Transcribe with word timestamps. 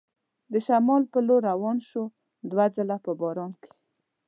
د 0.51 0.53
شمال 0.67 1.03
په 1.13 1.19
لور 1.27 1.41
روان 1.51 1.77
شو، 1.89 2.03
دوه 2.51 2.65
ځله 2.75 2.97
په 3.05 3.11
باران 3.21 3.51
کې. 3.61 3.73